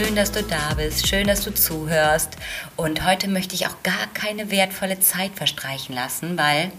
Schön, 0.00 0.16
dass 0.16 0.32
du 0.32 0.42
da 0.42 0.74
bist, 0.76 1.08
schön, 1.08 1.26
dass 1.26 1.44
du 1.44 1.52
zuhörst. 1.52 2.30
Und 2.76 3.04
heute 3.04 3.28
möchte 3.28 3.54
ich 3.54 3.66
auch 3.66 3.82
gar 3.82 4.06
keine 4.14 4.50
wertvolle 4.50 4.98
Zeit 5.00 5.32
verstreichen 5.34 5.94
lassen, 5.94 6.38
weil 6.38 6.72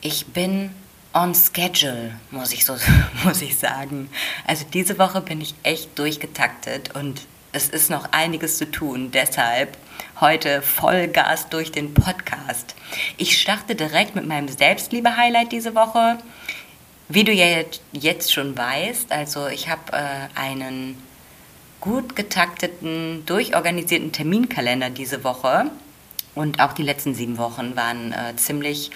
ich 0.00 0.26
bin 0.26 0.70
on 1.12 1.34
schedule, 1.34 2.12
muss 2.30 2.52
ich 2.52 2.64
so 2.64 2.76
muss 3.24 3.42
ich 3.42 3.58
sagen. 3.58 4.08
Also 4.46 4.64
diese 4.72 4.98
Woche 4.98 5.20
bin 5.20 5.42
ich 5.42 5.54
echt 5.64 5.98
durchgetaktet 5.98 6.94
und 6.94 7.20
es 7.52 7.68
ist 7.68 7.90
noch 7.90 8.10
einiges 8.12 8.56
zu 8.56 8.70
tun. 8.70 9.10
Deshalb 9.10 9.76
heute 10.18 10.62
Vollgas 10.62 11.50
durch 11.50 11.72
den 11.72 11.92
Podcast. 11.92 12.74
Ich 13.18 13.38
starte 13.38 13.74
direkt 13.74 14.14
mit 14.14 14.26
meinem 14.26 14.48
Selbstliebe-Highlight 14.48 15.52
diese 15.52 15.74
Woche. 15.74 16.16
Wie 17.10 17.24
du 17.24 17.32
ja 17.32 17.64
jetzt 17.92 18.32
schon 18.32 18.56
weißt, 18.56 19.12
also 19.12 19.48
ich 19.48 19.68
habe 19.68 19.92
äh, 19.92 20.38
einen 20.38 20.96
gut 21.80 22.16
getakteten, 22.16 23.24
durchorganisierten 23.26 24.12
Terminkalender 24.12 24.90
diese 24.90 25.24
Woche 25.24 25.70
und 26.34 26.60
auch 26.60 26.72
die 26.72 26.82
letzten 26.82 27.14
sieben 27.14 27.38
Wochen 27.38 27.76
waren 27.76 28.12
äh, 28.12 28.36
ziemlich 28.36 28.90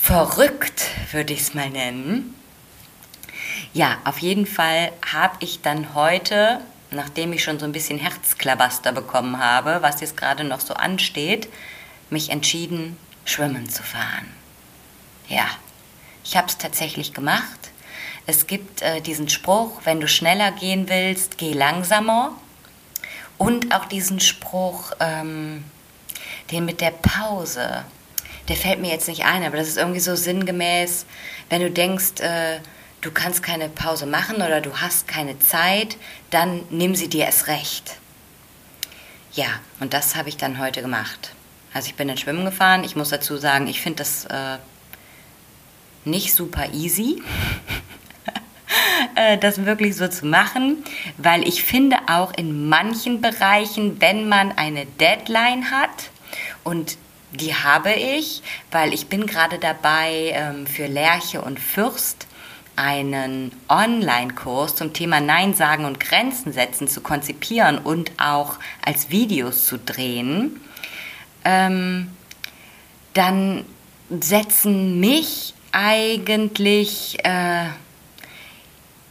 verrückt, 0.00 0.84
würde 1.12 1.32
ich 1.32 1.40
es 1.40 1.54
mal 1.54 1.70
nennen. 1.70 2.34
Ja, 3.72 3.98
auf 4.04 4.18
jeden 4.18 4.46
Fall 4.46 4.92
habe 5.12 5.36
ich 5.40 5.62
dann 5.62 5.94
heute, 5.94 6.60
nachdem 6.90 7.32
ich 7.32 7.42
schon 7.42 7.58
so 7.58 7.64
ein 7.64 7.72
bisschen 7.72 7.98
Herzklabaster 7.98 8.92
bekommen 8.92 9.38
habe, 9.38 9.78
was 9.82 10.00
jetzt 10.00 10.16
gerade 10.16 10.44
noch 10.44 10.60
so 10.60 10.74
ansteht, 10.74 11.48
mich 12.08 12.30
entschieden, 12.30 12.96
schwimmen 13.24 13.68
zu 13.68 13.82
fahren. 13.82 14.28
Ja, 15.28 15.46
ich 16.24 16.36
habe 16.36 16.46
es 16.46 16.56
tatsächlich 16.56 17.12
gemacht. 17.12 17.70
Es 18.26 18.46
gibt 18.46 18.82
äh, 18.82 19.00
diesen 19.00 19.28
Spruch, 19.28 19.80
wenn 19.84 20.00
du 20.00 20.08
schneller 20.08 20.50
gehen 20.52 20.88
willst, 20.88 21.38
geh 21.38 21.52
langsamer. 21.52 22.32
Und 23.38 23.74
auch 23.74 23.84
diesen 23.84 24.18
Spruch, 24.20 24.92
ähm, 24.98 25.64
den 26.50 26.64
mit 26.64 26.80
der 26.80 26.90
Pause. 26.90 27.84
Der 28.48 28.56
fällt 28.56 28.80
mir 28.80 28.90
jetzt 28.90 29.08
nicht 29.08 29.24
ein, 29.24 29.42
aber 29.44 29.56
das 29.56 29.68
ist 29.68 29.76
irgendwie 29.76 30.00
so 30.00 30.16
sinngemäß, 30.16 31.06
wenn 31.50 31.60
du 31.60 31.70
denkst, 31.70 32.20
äh, 32.20 32.60
du 33.00 33.10
kannst 33.10 33.42
keine 33.42 33.68
Pause 33.68 34.06
machen 34.06 34.36
oder 34.36 34.60
du 34.60 34.76
hast 34.76 35.06
keine 35.06 35.38
Zeit, 35.38 35.96
dann 36.30 36.62
nimm 36.70 36.94
sie 36.94 37.08
dir 37.08 37.26
erst 37.26 37.46
recht. 37.48 37.96
Ja, 39.32 39.46
und 39.80 39.92
das 39.92 40.16
habe 40.16 40.28
ich 40.28 40.36
dann 40.36 40.58
heute 40.58 40.80
gemacht. 40.80 41.32
Also 41.74 41.88
ich 41.88 41.94
bin 41.94 42.08
dann 42.08 42.16
schwimmen 42.16 42.44
gefahren. 42.44 42.84
Ich 42.84 42.96
muss 42.96 43.10
dazu 43.10 43.36
sagen, 43.36 43.66
ich 43.66 43.82
finde 43.82 43.98
das 43.98 44.24
äh, 44.24 44.58
nicht 46.04 46.34
super 46.34 46.72
easy, 46.72 47.22
das 49.40 49.64
wirklich 49.64 49.96
so 49.96 50.08
zu 50.08 50.26
machen, 50.26 50.84
weil 51.18 51.46
ich 51.46 51.62
finde 51.62 51.96
auch 52.08 52.32
in 52.36 52.68
manchen 52.68 53.20
Bereichen, 53.20 54.00
wenn 54.00 54.28
man 54.28 54.52
eine 54.56 54.86
Deadline 54.86 55.70
hat 55.70 56.10
und 56.64 56.98
die 57.32 57.54
habe 57.54 57.92
ich, 57.92 58.42
weil 58.70 58.94
ich 58.94 59.08
bin 59.08 59.26
gerade 59.26 59.58
dabei 59.58 60.32
ähm, 60.32 60.66
für 60.66 60.86
Lerche 60.86 61.42
und 61.42 61.60
Fürst 61.60 62.26
einen 62.76 63.52
Online-Kurs 63.68 64.76
zum 64.76 64.92
Thema 64.92 65.20
Nein 65.20 65.54
sagen 65.54 65.86
und 65.86 65.98
Grenzen 65.98 66.52
setzen 66.52 66.88
zu 66.88 67.00
konzipieren 67.00 67.78
und 67.78 68.12
auch 68.18 68.58
als 68.84 69.10
Videos 69.10 69.64
zu 69.64 69.78
drehen, 69.78 70.60
ähm, 71.44 72.10
dann 73.14 73.64
setzen 74.20 75.00
mich 75.00 75.54
eigentlich 75.72 77.18
äh, 77.24 77.66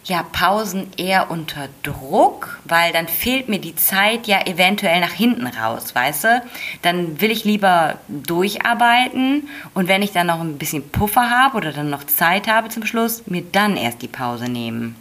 ja 0.06 0.24
Pausen 0.24 0.92
eher 0.98 1.32
unter 1.32 1.68
Druck, 1.84 2.60
weil 2.66 2.94
dann 2.94 3.08
fehlt 3.08 3.50
mir 3.50 3.60
die 3.60 3.76
Zeit 3.76 4.28
ja 4.28 4.46
eventuell 4.46 5.00
nach 5.00 5.12
hinten 5.12 5.48
raus, 5.48 5.94
weißt 5.94 6.24
du? 6.24 6.44
Dann 6.84 7.20
will 7.22 7.32
ich 7.32 7.44
lieber 7.44 7.98
durcharbeiten 8.08 9.50
und 9.74 9.88
wenn 9.88 10.02
ich 10.02 10.12
dann 10.12 10.28
noch 10.28 10.40
ein 10.40 10.58
bisschen 10.58 10.90
Puffer 10.90 11.30
habe 11.30 11.58
oder 11.58 11.74
dann 11.74 11.90
noch 11.90 12.04
Zeit 12.04 12.48
habe 12.48 12.70
zum 12.70 12.86
Schluss, 12.86 13.24
mir 13.26 13.42
dann 13.42 13.78
erst 13.78 14.02
die 14.02 14.08
Pause 14.08 14.46
nehmen. 14.46 14.96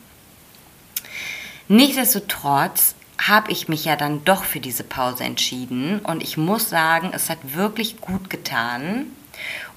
Nichtsdestotrotz 1.69 2.95
habe 3.19 3.51
ich 3.53 3.69
mich 3.69 3.85
ja 3.85 3.97
dann 3.97 4.25
doch 4.25 4.45
für 4.45 4.61
diese 4.61 4.85
Pause 4.85 5.25
entschieden 5.25 6.01
und 6.01 6.23
ich 6.23 6.37
muss 6.37 6.69
sagen, 6.69 7.11
es 7.15 7.31
hat 7.31 7.39
wirklich 7.55 8.01
gut 8.01 8.29
getan 8.29 9.07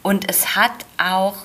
und 0.03 0.29
es 0.29 0.55
hat 0.55 0.85
auch 0.97 1.35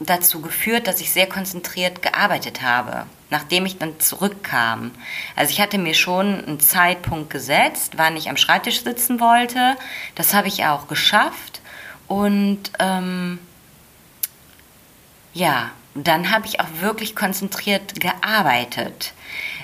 dazu 0.00 0.40
geführt, 0.40 0.86
dass 0.86 1.00
ich 1.00 1.12
sehr 1.12 1.28
konzentriert 1.28 2.02
gearbeitet 2.02 2.62
habe, 2.62 3.06
nachdem 3.30 3.66
ich 3.66 3.78
dann 3.78 4.00
zurückkam. 4.00 4.90
Also 5.36 5.52
ich 5.52 5.60
hatte 5.60 5.78
mir 5.78 5.94
schon 5.94 6.44
einen 6.44 6.60
Zeitpunkt 6.60 7.30
gesetzt, 7.30 7.94
wann 7.96 8.16
ich 8.16 8.28
am 8.28 8.36
Schreibtisch 8.36 8.82
sitzen 8.82 9.20
wollte. 9.20 9.76
Das 10.14 10.34
habe 10.34 10.48
ich 10.48 10.64
auch 10.64 10.88
geschafft. 10.88 11.60
Und 12.08 12.72
ähm, 12.78 13.38
ja, 15.34 15.70
dann 15.94 16.30
habe 16.30 16.46
ich 16.46 16.60
auch 16.60 16.68
wirklich 16.80 17.14
konzentriert 17.14 18.00
gearbeitet, 18.00 19.12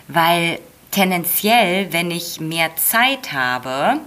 weil 0.08 0.60
tendenziell, 0.90 1.92
wenn 1.92 2.10
ich 2.10 2.40
mehr 2.40 2.74
Zeit 2.76 3.32
habe, 3.32 4.00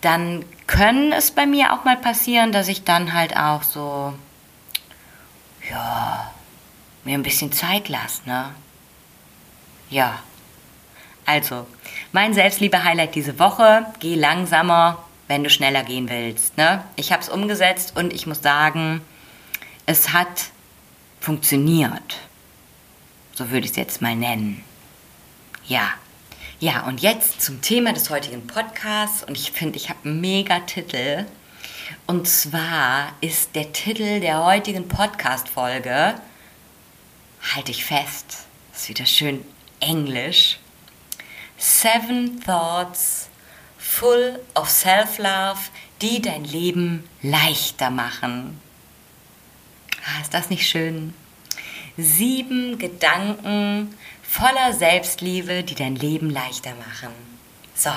dann 0.00 0.44
können 0.66 1.12
es 1.12 1.30
bei 1.30 1.46
mir 1.46 1.72
auch 1.72 1.84
mal 1.84 1.96
passieren, 1.96 2.52
dass 2.52 2.68
ich 2.68 2.84
dann 2.84 3.14
halt 3.14 3.36
auch 3.36 3.62
so 3.62 4.14
ja, 5.70 6.32
mir 7.04 7.14
ein 7.14 7.22
bisschen 7.22 7.52
Zeit 7.52 7.88
lassen, 7.88 8.22
ne? 8.26 8.54
Ja. 9.90 10.20
Also, 11.24 11.66
mein 12.12 12.34
Selbstliebe-Highlight 12.34 13.14
diese 13.14 13.38
Woche, 13.38 13.86
geh 13.98 14.14
langsamer, 14.14 15.04
wenn 15.28 15.42
du 15.42 15.50
schneller 15.50 15.82
gehen 15.82 16.08
willst, 16.08 16.56
ne? 16.56 16.84
Ich 16.94 17.12
habe 17.12 17.22
es 17.22 17.28
umgesetzt 17.28 17.96
und 17.96 18.12
ich 18.12 18.26
muss 18.26 18.42
sagen, 18.42 19.00
es 19.86 20.12
hat 20.12 20.46
funktioniert. 21.20 22.20
So 23.34 23.50
würde 23.50 23.64
ich 23.66 23.72
es 23.72 23.76
jetzt 23.76 24.02
mal 24.02 24.14
nennen. 24.14 24.62
Ja. 25.66 25.90
Ja, 26.58 26.86
und 26.86 27.02
jetzt 27.02 27.42
zum 27.42 27.60
Thema 27.60 27.92
des 27.92 28.08
heutigen 28.08 28.46
Podcasts 28.46 29.22
und 29.22 29.36
ich 29.36 29.52
finde, 29.52 29.76
ich 29.76 29.90
habe 29.90 29.98
einen 30.04 30.20
mega 30.20 30.60
Titel. 30.60 31.26
Und 32.06 32.28
zwar 32.28 33.12
ist 33.20 33.54
der 33.54 33.72
Titel 33.72 34.20
der 34.20 34.44
heutigen 34.44 34.88
Podcast-Folge, 34.88 36.14
halte 37.54 37.70
ich 37.70 37.84
fest, 37.84 38.46
ist 38.74 38.88
wieder 38.88 39.06
schön 39.06 39.44
englisch, 39.80 40.58
Seven 41.58 42.40
Thoughts 42.42 43.28
Full 43.78 44.40
of 44.54 44.68
Self-Love, 44.68 45.58
die 46.02 46.20
dein 46.20 46.44
Leben 46.44 47.08
leichter 47.22 47.90
machen. 47.90 48.60
Ah, 50.04 50.20
ist 50.20 50.34
das 50.34 50.50
nicht 50.50 50.68
schön? 50.68 51.14
Sieben 51.96 52.78
Gedanken 52.78 53.94
voller 54.22 54.72
Selbstliebe, 54.74 55.62
die 55.62 55.74
dein 55.74 55.96
Leben 55.96 56.30
leichter 56.30 56.74
machen. 56.74 57.10
So, 57.74 57.90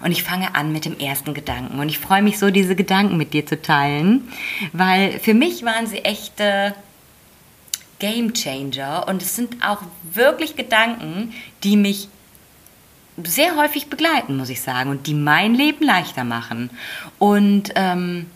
und 0.00 0.12
ich 0.12 0.22
fange 0.22 0.54
an 0.54 0.72
mit 0.72 0.84
dem 0.84 0.98
ersten 0.98 1.34
Gedanken. 1.34 1.78
Und 1.78 1.88
ich 1.88 1.98
freue 1.98 2.22
mich 2.22 2.38
so, 2.38 2.50
diese 2.50 2.76
Gedanken 2.76 3.16
mit 3.16 3.32
dir 3.32 3.46
zu 3.46 3.60
teilen, 3.60 4.28
weil 4.72 5.18
für 5.20 5.34
mich 5.34 5.64
waren 5.64 5.86
sie 5.86 6.04
echte 6.04 6.74
Game 7.98 8.34
Changer. 8.34 9.08
Und 9.08 9.22
es 9.22 9.36
sind 9.36 9.64
auch 9.64 9.82
wirklich 10.12 10.56
Gedanken, 10.56 11.32
die 11.64 11.76
mich 11.76 12.08
sehr 13.24 13.56
häufig 13.56 13.88
begleiten, 13.88 14.36
muss 14.36 14.50
ich 14.50 14.60
sagen, 14.60 14.90
und 14.90 15.06
die 15.06 15.14
mein 15.14 15.54
Leben 15.54 15.84
leichter 15.84 16.24
machen. 16.24 16.70
Und 17.18 17.72
ähm, 17.74 18.26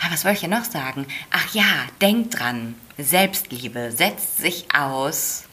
ah, 0.00 0.06
was 0.10 0.24
wollte 0.24 0.36
ich 0.36 0.42
ja 0.42 0.48
noch 0.48 0.64
sagen? 0.64 1.06
Ach 1.30 1.54
ja, 1.54 1.64
denk 2.00 2.30
dran, 2.30 2.74
Selbstliebe 2.96 3.90
setzt 3.90 4.38
sich 4.38 4.66
aus 4.72 5.47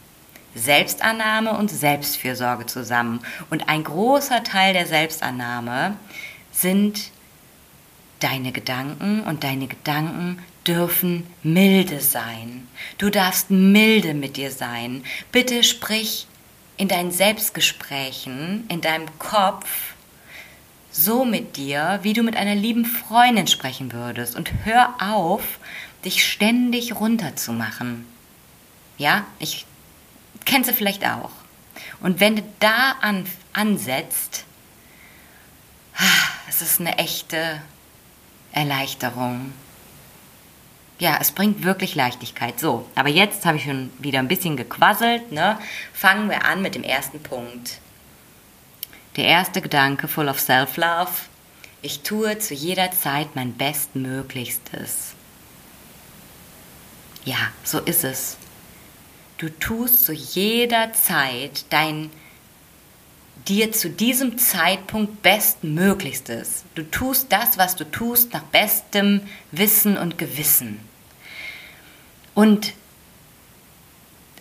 Selbstannahme 0.56 1.58
und 1.58 1.70
Selbstfürsorge 1.70 2.66
zusammen. 2.66 3.20
Und 3.50 3.70
ein 3.70 3.84
großer 3.84 4.44
Teil 4.44 4.74
der 4.74 4.88
Selbstannahme 4.88 5.98
sind 6.52 7.12
deine 8.22 8.52
Gedanken 8.52 9.22
und 9.22 9.44
deine 9.44 9.68
Gedanken 9.68 10.40
dürfen 10.66 11.28
milde 11.44 12.00
sein. 12.00 12.68
Du 12.98 13.10
darfst 13.10 13.52
milde 13.52 14.14
mit 14.14 14.38
dir 14.38 14.52
sein. 14.52 15.04
Bitte 15.32 15.64
sprich 15.64 16.28
in 16.78 16.88
deinen 16.88 17.12
Selbstgesprächen, 17.12 18.66
in 18.70 18.82
deinem 18.82 19.08
Kopf, 19.20 19.94
so 20.92 21.26
mit 21.26 21.58
dir, 21.58 22.00
wie 22.04 22.14
du 22.14 22.24
mit 22.24 22.38
einer 22.38 22.56
lieben 22.56 22.86
Freundin 22.86 23.48
sprechen 23.48 23.92
würdest. 23.92 24.36
Und 24.36 24.52
hör 24.64 24.96
auf, 25.00 25.60
dich 26.06 26.26
ständig 26.26 26.96
runterzumachen. 26.96 28.06
Ja, 28.98 29.26
ich 29.40 29.66
kenne 30.46 30.64
sie 30.64 30.74
vielleicht 30.74 31.06
auch. 31.06 31.32
Und 32.02 32.20
wenn 32.20 32.38
du 32.38 32.44
da 32.60 32.96
an, 33.02 33.26
ansetzt, 33.54 34.46
ah, 35.98 36.30
es 36.48 36.62
ist 36.62 36.80
eine 36.80 36.98
echte 36.98 37.62
Erleichterung. 38.52 39.54
Ja, 40.98 41.18
es 41.20 41.32
bringt 41.32 41.64
wirklich 41.64 41.96
Leichtigkeit. 41.96 42.60
So, 42.60 42.90
aber 42.96 43.10
jetzt 43.10 43.46
habe 43.46 43.58
ich 43.58 43.66
schon 43.66 43.92
wieder 44.00 44.20
ein 44.20 44.30
bisschen 44.30 44.56
gequasselt. 44.56 45.32
Ne? 45.32 45.60
Fangen 45.94 46.30
wir 46.30 46.46
an 46.46 46.62
mit 46.62 46.76
dem 46.76 46.84
ersten 46.84 47.22
Punkt. 47.22 47.80
Der 49.18 49.26
erste 49.26 49.62
Gedanke, 49.62 50.08
full 50.08 50.30
of 50.30 50.40
self-love. 50.40 51.12
Ich 51.82 52.02
tue 52.02 52.40
zu 52.40 52.54
jeder 52.54 52.92
Zeit 52.92 53.36
mein 53.36 53.54
Bestmöglichstes. 53.54 55.14
Ja, 57.26 57.38
so 57.64 57.80
ist 57.80 58.04
es. 58.04 58.38
Du 59.38 59.50
tust 59.50 60.06
zu 60.06 60.14
jeder 60.14 60.94
Zeit 60.94 61.66
dein 61.70 62.10
dir 63.48 63.72
zu 63.72 63.90
diesem 63.90 64.38
Zeitpunkt 64.38 65.22
Bestmöglichstes. 65.22 66.64
Du 66.74 66.84
tust 66.84 67.32
das, 67.32 67.58
was 67.58 67.76
du 67.76 67.84
tust, 67.84 68.34
nach 68.34 68.44
bestem 68.44 69.22
Wissen 69.52 69.98
und 69.98 70.18
Gewissen. 70.18 70.80
Und 72.34 72.74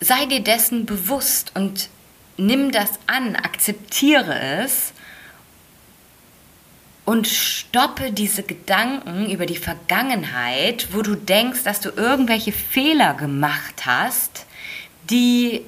sei 0.01 0.27
dir 0.27 0.41
dessen 0.41 0.87
bewusst 0.87 1.53
und 1.55 1.89
nimm 2.37 2.73
das 2.73 2.91
an, 3.07 3.37
akzeptiere 3.37 4.39
es 4.65 4.93
und 7.05 7.29
stoppe 7.29 8.13
diese 8.13 8.43
Gedanken 8.43 9.31
über 9.31 9.47
die 9.47 9.57
Vergangenheit, 9.57 10.89
wo 10.93 11.03
du 11.03 11.15
denkst, 11.15 11.63
dass 11.65 11.81
du 11.81 11.91
irgendwelche 11.91 12.53
Fehler 12.53 13.15
gemacht 13.15 13.85
hast, 13.85 14.47
die 15.11 15.63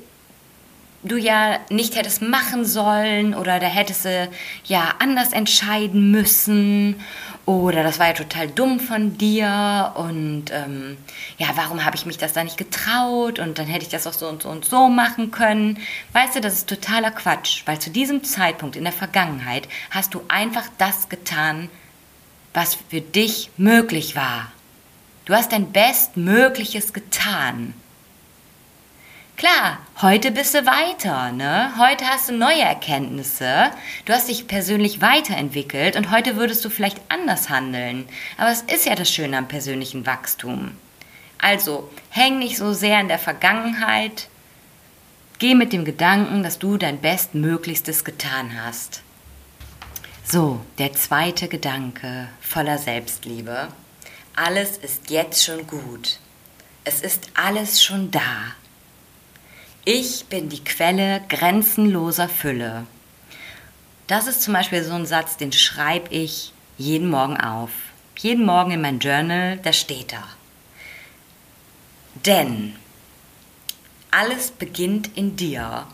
du 1.03 1.17
ja 1.17 1.59
nicht 1.71 1.97
hättest 1.97 2.23
machen 2.23 2.65
sollen 2.65 3.35
oder 3.35 3.61
da 3.61 3.67
hättest 3.67 4.05
du 4.05 4.29
ja 4.65 4.95
anders 4.99 5.33
entscheiden 5.33 6.11
müssen 6.11 6.97
oder 7.45 7.83
das 7.83 7.99
war 7.99 8.09
ja 8.09 8.13
total 8.13 8.49
dumm 8.49 8.81
von 8.81 9.17
dir 9.17 9.93
und 9.95 10.47
ähm, 10.51 10.97
ja, 11.39 11.49
warum 11.55 11.85
habe 11.85 11.97
ich 11.97 12.07
mich 12.07 12.19
das 12.19 12.33
da 12.33 12.43
nicht 12.43 12.57
getraut 12.57 13.39
und 13.39 13.59
dann 13.59 13.67
hätte 13.67 13.85
ich 13.85 13.91
das 13.91 14.07
auch 14.07 14.13
so 14.13 14.29
und 14.29 14.43
so 14.43 14.49
und 14.49 14.65
so 14.65 14.89
machen 14.89 15.31
können. 15.31 15.79
Weißt 16.13 16.35
du, 16.35 16.41
das 16.41 16.55
ist 16.55 16.69
totaler 16.69 17.13
Quatsch, 17.13 17.63
weil 17.67 17.79
zu 17.79 17.91
diesem 17.91 18.25
Zeitpunkt 18.25 18.75
in 18.75 18.85
der 18.85 18.93
Vergangenheit 18.93 19.69
hast 19.91 20.15
du 20.15 20.23
einfach 20.29 20.65
das 20.79 21.09
getan, 21.09 21.69
was 22.53 22.77
für 22.89 23.01
dich 23.01 23.51
möglich 23.57 24.17
war. 24.17 24.51
Du 25.25 25.35
hast 25.35 25.53
dein 25.53 25.71
Bestmögliches 25.73 26.93
getan. 26.93 27.75
Klar, 29.37 29.81
heute 30.01 30.31
bist 30.31 30.55
du 30.55 30.65
weiter, 30.65 31.31
ne? 31.31 31.75
Heute 31.77 32.07
hast 32.07 32.31
du 32.31 32.33
neue 32.33 32.63
Erkenntnisse, 32.63 33.71
du 34.07 34.15
hast 34.15 34.31
dich 34.31 34.49
persönlich 34.49 35.03
weiterentwickelt 35.03 35.95
und 35.95 36.11
heute 36.11 36.37
würdest 36.37 36.65
du 36.65 36.71
vielleicht 36.71 36.99
anders 37.11 37.51
handeln. 37.51 38.09
Aber 38.39 38.51
es 38.51 38.63
ist 38.63 38.87
ja 38.87 38.95
das 38.95 39.11
Schöne 39.11 39.37
am 39.37 39.47
persönlichen 39.47 40.07
Wachstum. 40.07 40.71
Also, 41.37 41.91
häng 42.09 42.39
nicht 42.39 42.57
so 42.57 42.73
sehr 42.73 42.99
in 42.99 43.09
der 43.09 43.19
Vergangenheit, 43.19 44.29
geh 45.39 45.55
mit 45.55 45.75
dem 45.75 45.85
Gedanken, 45.85 46.43
dass 46.43 46.59
du 46.59 46.79
dein 46.79 47.03
Bestmöglichstes 47.03 48.05
getan 48.05 48.59
hast. 48.59 49.03
So, 50.25 50.65
der 50.79 50.95
zweite 50.95 51.49
Gedanke 51.49 52.29
voller 52.41 52.79
Selbstliebe. 52.79 53.69
Alles 54.35 54.79
ist 54.79 55.11
jetzt 55.11 55.45
schon 55.45 55.67
gut. 55.67 56.21
Es 56.85 57.03
ist 57.03 57.29
alles 57.35 57.85
schon 57.85 58.11
da. 58.11 58.55
Ich 59.89 60.25
bin 60.25 60.49
die 60.49 60.65
Quelle 60.65 61.23
grenzenloser 61.29 62.29
Fülle. 62.29 62.89
Das 64.09 64.27
ist 64.27 64.43
zum 64.43 64.53
Beispiel 64.53 64.83
so 64.83 64.95
ein 64.95 65.07
Satz, 65.07 65.37
den 65.37 65.53
schreibe 65.53 66.13
ich 66.13 66.53
jeden 66.77 67.09
Morgen 67.09 67.37
auf. 67.37 67.71
Jeden 68.19 68.45
Morgen 68.45 68.73
in 68.73 68.81
mein 68.81 68.99
Journal, 68.99 69.59
da 69.59 69.73
steht 69.73 70.13
da. 70.13 70.25
Denn 72.25 72.75
alles 74.11 74.51
beginnt 74.51 75.17
in 75.17 75.37
dir. 75.37 75.87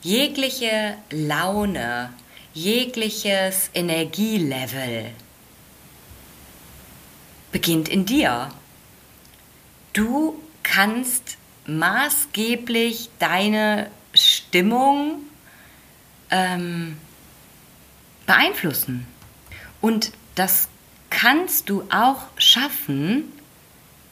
Jegliche 0.00 0.96
Laune, 1.10 2.14
jegliches 2.54 3.68
Energielevel 3.74 5.10
beginnt 7.52 7.90
in 7.90 8.06
dir. 8.06 8.50
Du 9.92 10.42
kannst 10.62 11.36
maßgeblich 11.66 13.10
deine 13.18 13.90
Stimmung 14.14 15.20
ähm, 16.30 16.96
beeinflussen. 18.26 19.06
Und 19.80 20.12
das 20.34 20.68
kannst 21.10 21.68
du 21.68 21.82
auch 21.90 22.22
schaffen 22.36 23.32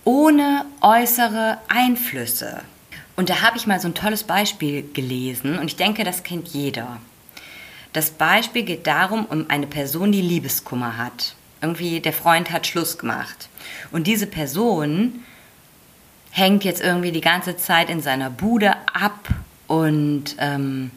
ohne 0.05 0.67
äußere 0.81 1.59
Einflüsse. 1.69 2.62
Und 3.17 3.31
da 3.31 3.43
habe 3.43 3.57
ich 3.57 3.67
mal 3.67 3.81
so 3.81 3.89
ein 3.89 3.95
tolles 3.95 4.25
Beispiel 4.25 4.83
gelesen 4.93 5.59
und 5.59 5.67
ich 5.67 5.77
denke, 5.77 6.05
das 6.05 6.23
kennt 6.23 6.49
jeder. 6.49 6.99
Das 7.93 8.11
Beispiel 8.11 8.65
geht 8.65 8.87
darum, 8.87 9.25
um 9.27 9.47
eine 9.49 9.69
Person, 9.69 10.11
die 10.11 10.21
Liebeskummer 10.21 10.97
hat. 10.97 11.37
Irgendwie 11.61 12.00
der 12.00 12.12
Freund 12.12 12.50
hat 12.50 12.67
Schluss 12.67 12.99
gemacht. 12.99 13.49
Und 13.93 14.07
diese 14.07 14.27
Person 14.27 15.23
hängt 16.35 16.65
jetzt 16.65 16.83
irgendwie 16.83 17.13
die 17.13 17.21
ganze 17.21 17.57
Zeit 17.57 17.89
in 17.89 18.03
seiner 18.03 18.29
Bude 18.29 18.75
ab 18.93 19.29
und 19.69 20.35
ähm, 20.39 20.91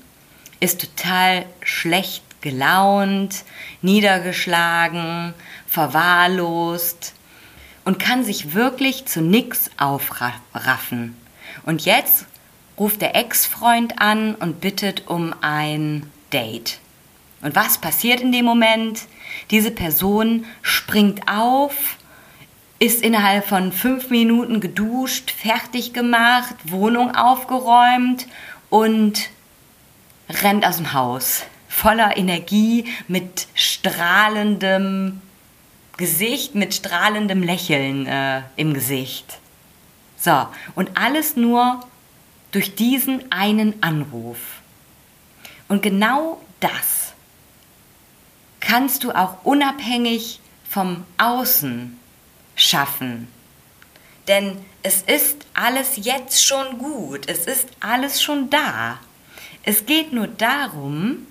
ist 0.59 0.81
total 0.81 1.45
schlecht 1.61 2.23
gelaunt, 2.41 3.43
niedergeschlagen, 3.83 5.35
verwahrlost 5.67 7.13
und 7.85 7.99
kann 7.99 8.23
sich 8.25 8.55
wirklich 8.55 9.05
zu 9.05 9.21
nichts 9.21 9.69
aufraffen. 9.77 11.15
Und 11.67 11.85
jetzt 11.85 12.25
ruft 12.79 13.01
der 13.01 13.15
Ex-Freund 13.15 14.01
an 14.01 14.33
und 14.33 14.59
bittet 14.59 15.07
um 15.07 15.35
ein 15.41 16.11
Date. 16.33 16.79
Und 17.43 17.55
was 17.55 17.77
passiert 17.77 18.21
in 18.21 18.31
dem 18.31 18.45
Moment? 18.45 19.01
Diese 19.51 19.69
Person 19.69 20.45
springt 20.63 21.27
auf, 21.27 21.96
ist 22.79 23.01
innerhalb 23.01 23.47
von 23.47 23.71
fünf 23.71 24.09
Minuten 24.09 24.59
geduscht, 24.59 25.31
fertig 25.31 25.93
gemacht, 25.93 26.55
Wohnung 26.65 27.15
aufgeräumt 27.15 28.27
und 28.69 29.29
rennt 30.29 30.65
aus 30.65 30.77
dem 30.77 30.93
Haus. 30.93 31.43
Voller 31.69 32.17
Energie, 32.17 32.85
mit 33.07 33.47
strahlendem 33.55 35.21
Gesicht, 35.97 36.55
mit 36.55 36.73
strahlendem 36.75 37.41
Lächeln 37.41 38.05
äh, 38.05 38.41
im 38.55 38.73
Gesicht. 38.73 39.39
So, 40.17 40.47
und 40.75 40.91
alles 40.97 41.35
nur 41.35 41.81
durch 42.51 42.75
diesen 42.75 43.31
einen 43.31 43.81
Anruf. 43.81 44.37
Und 45.67 45.81
genau 45.81 46.39
das 46.59 47.13
kannst 48.59 49.03
du 49.03 49.11
auch 49.11 49.43
unabhängig 49.43 50.39
vom 50.69 51.03
Außen 51.17 51.99
schaffen. 52.57 53.29
Denn 54.27 54.57
es 54.83 55.03
ist 55.03 55.45
alles 55.53 55.91
jetzt 55.95 56.45
schon 56.45 56.77
gut, 56.77 57.29
es 57.29 57.45
ist 57.45 57.69
alles 57.79 58.21
schon 58.21 58.49
da. 58.49 58.99
Es 59.63 59.85
geht 59.85 60.11
nur 60.11 60.27
darum, 60.27 61.25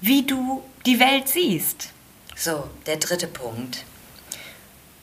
wie 0.00 0.26
du 0.26 0.64
die 0.84 0.98
Welt 0.98 1.28
siehst. 1.28 1.90
So, 2.34 2.68
der 2.86 2.96
dritte 2.96 3.28
Punkt. 3.28 3.84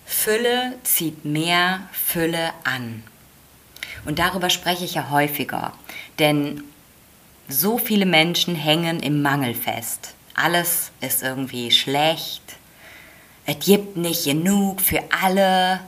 Fülle 0.06 0.78
zieht 0.84 1.26
mehr 1.26 1.88
Fülle 1.92 2.54
an. 2.64 3.04
Und 4.06 4.20
darüber 4.20 4.50
spreche 4.50 4.86
ich 4.86 4.96
ja 4.96 5.10
häufiger, 5.10 5.74
denn 6.20 6.64
so 7.48 7.78
viele 7.78 8.06
Menschen 8.06 8.56
hängen 8.56 9.00
im 9.02 9.22
Mangel 9.22 9.54
fest. 9.54 10.14
Alles 10.34 10.92
ist 11.02 11.24
irgendwie 11.24 11.72
schlecht, 11.72 12.58
es 13.46 13.60
gibt 13.60 13.98
nicht 13.98 14.26
genug 14.26 14.82
für 14.82 15.02
alle, 15.24 15.82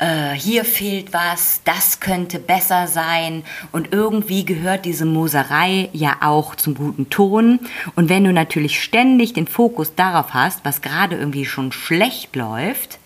äh, 0.00 0.32
hier 0.32 0.64
fehlt 0.64 1.12
was, 1.12 1.60
das 1.64 2.00
könnte 2.00 2.38
besser 2.38 2.86
sein. 2.86 3.44
Und 3.70 3.92
irgendwie 3.92 4.44
gehört 4.44 4.86
diese 4.86 5.04
Moserei 5.04 5.90
ja 5.92 6.16
auch 6.22 6.54
zum 6.54 6.74
guten 6.74 7.10
Ton. 7.10 7.60
Und 7.96 8.08
wenn 8.08 8.24
du 8.24 8.32
natürlich 8.32 8.82
ständig 8.82 9.34
den 9.34 9.46
Fokus 9.46 9.94
darauf 9.94 10.32
hast, 10.32 10.64
was 10.64 10.80
gerade 10.80 11.16
irgendwie 11.16 11.44
schon 11.44 11.70
schlecht 11.70 12.34
läuft, 12.34 12.98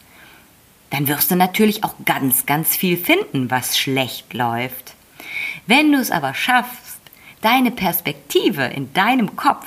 dann 0.91 1.09
wirst 1.09 1.33
du 1.33 1.35
natürlich 1.35 1.83
auch 1.83 1.95
ganz, 2.05 2.47
ganz 2.47 2.77
viel 2.77 2.97
finden, 2.97 3.51
was 3.51 3.77
schlecht 3.77 4.33
läuft. 4.33 4.95
Wenn 5.67 5.91
du 5.91 5.99
es 5.99 6.13
aber 6.13 6.35
schaffst, 6.35 7.01
deine 7.41 7.73
Perspektive 7.73 8.65
in 8.65 8.93
deinem 8.93 9.35
Kopf 9.35 9.67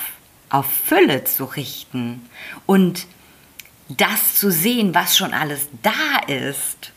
auf 0.49 0.65
Fülle 0.65 1.25
zu 1.25 1.43
richten 1.43 2.29
und 2.65 3.05
das 3.89 4.35
zu 4.35 4.51
sehen, 4.51 4.93
was 4.93 5.17
schon 5.17 5.33
alles 5.33 5.67
da 5.81 6.19
ist 6.27 6.91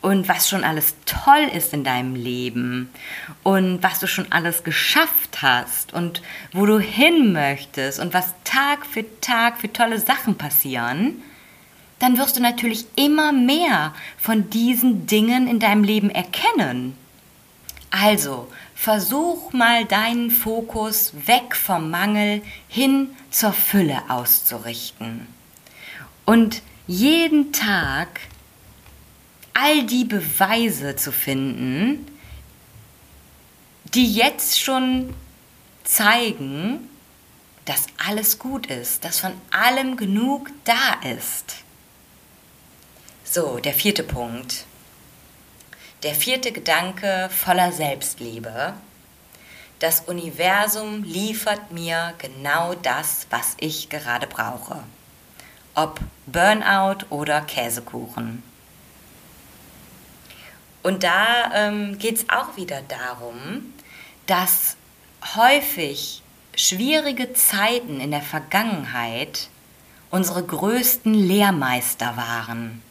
und 0.00 0.28
was 0.28 0.48
schon 0.48 0.64
alles 0.64 0.96
toll 1.06 1.48
ist 1.54 1.72
in 1.72 1.84
deinem 1.84 2.16
Leben 2.16 2.90
und 3.42 3.82
was 3.82 4.00
du 4.00 4.08
schon 4.08 4.30
alles 4.32 4.64
geschafft 4.64 5.42
hast 5.42 5.92
und 5.92 6.22
wo 6.52 6.66
du 6.66 6.80
hin 6.80 7.32
möchtest 7.32 8.00
und 8.00 8.12
was 8.12 8.34
Tag 8.44 8.84
für 8.84 9.04
Tag 9.20 9.58
für 9.58 9.72
tolle 9.72 10.00
Sachen 10.00 10.36
passieren, 10.36 11.22
dann 12.00 12.18
wirst 12.18 12.36
du 12.36 12.42
natürlich 12.42 12.86
immer 12.96 13.32
mehr 13.32 13.94
von 14.18 14.50
diesen 14.50 15.06
Dingen 15.06 15.46
in 15.46 15.60
deinem 15.60 15.84
Leben 15.84 16.10
erkennen. 16.10 16.96
Also, 17.92 18.48
versuch 18.74 19.52
mal 19.52 19.84
deinen 19.84 20.32
Fokus 20.32 21.12
weg 21.26 21.54
vom 21.54 21.90
Mangel 21.90 22.42
hin 22.66 23.10
zur 23.30 23.52
Fülle 23.52 24.02
auszurichten. 24.08 25.28
Und 26.24 26.62
jeden 26.86 27.52
Tag 27.52 28.20
all 29.54 29.84
die 29.84 30.04
Beweise 30.04 30.96
zu 30.96 31.12
finden, 31.12 32.06
die 33.94 34.14
jetzt 34.14 34.60
schon 34.60 35.14
zeigen, 35.84 36.88
dass 37.64 37.86
alles 38.06 38.38
gut 38.38 38.66
ist, 38.66 39.04
dass 39.04 39.20
von 39.20 39.32
allem 39.50 39.96
genug 39.96 40.50
da 40.64 41.00
ist. 41.16 41.56
So, 43.24 43.58
der 43.58 43.74
vierte 43.74 44.02
Punkt. 44.02 44.64
Der 46.02 46.14
vierte 46.14 46.52
Gedanke 46.52 47.30
voller 47.30 47.70
Selbstliebe. 47.70 48.74
Das 49.78 50.00
Universum 50.00 51.04
liefert 51.04 51.70
mir 51.70 52.14
genau 52.18 52.74
das, 52.74 53.26
was 53.30 53.54
ich 53.58 53.88
gerade 53.88 54.26
brauche. 54.26 54.82
Ob 55.74 56.00
Burnout 56.26 57.06
oder 57.10 57.40
Käsekuchen. 57.40 58.42
Und 60.82 61.02
da 61.02 61.52
ähm, 61.54 61.98
geht 61.98 62.16
es 62.16 62.28
auch 62.28 62.56
wieder 62.56 62.82
darum, 62.82 63.72
dass 64.26 64.76
häufig 65.36 66.22
schwierige 66.54 67.32
Zeiten 67.32 68.00
in 68.00 68.10
der 68.10 68.22
Vergangenheit 68.22 69.48
unsere 70.10 70.44
größten 70.44 71.14
Lehrmeister 71.14 72.16
waren. 72.16 72.82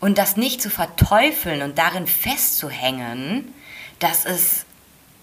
Und 0.00 0.18
das 0.18 0.36
nicht 0.36 0.60
zu 0.60 0.68
verteufeln 0.68 1.62
und 1.62 1.78
darin 1.78 2.06
festzuhängen, 2.06 3.54
dass 3.98 4.26
es 4.26 4.66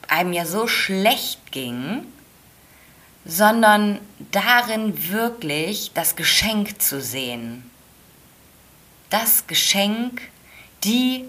einem 0.07 0.33
ja 0.33 0.45
so 0.45 0.67
schlecht 0.67 1.51
ging, 1.51 2.05
sondern 3.25 3.99
darin 4.31 5.11
wirklich 5.11 5.91
das 5.93 6.15
Geschenk 6.15 6.81
zu 6.81 7.01
sehen. 7.01 7.69
Das 9.09 9.47
Geschenk, 9.47 10.21
die 10.83 11.25